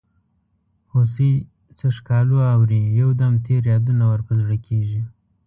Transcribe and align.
هوسۍ 0.93 1.31
څه 1.77 1.87
ښکالو 1.97 2.37
اوري 2.53 2.81
یو 2.99 3.09
دم 3.21 3.33
تېر 3.45 3.61
یادونه 3.73 4.03
ور 4.07 4.21
په 4.27 4.33
زړه 4.41 4.55
کیږي. 4.65 5.01